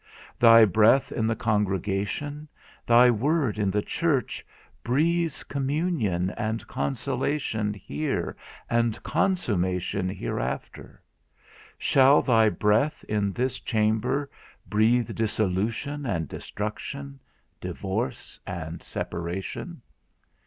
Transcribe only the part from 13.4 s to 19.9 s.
chamber breathe dissolution and destruction, divorce and separation?